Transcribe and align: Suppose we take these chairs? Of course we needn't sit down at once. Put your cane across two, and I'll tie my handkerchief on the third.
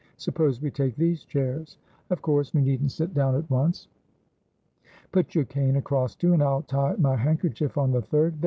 Suppose 0.17 0.59
we 0.59 0.71
take 0.71 0.95
these 0.95 1.25
chairs? 1.25 1.77
Of 2.09 2.23
course 2.23 2.55
we 2.55 2.61
needn't 2.63 2.89
sit 2.91 3.13
down 3.13 3.35
at 3.35 3.47
once. 3.51 3.87
Put 5.11 5.35
your 5.35 5.45
cane 5.45 5.75
across 5.75 6.15
two, 6.15 6.33
and 6.33 6.41
I'll 6.41 6.63
tie 6.63 6.95
my 6.97 7.15
handkerchief 7.15 7.77
on 7.77 7.91
the 7.91 8.01
third. 8.01 8.33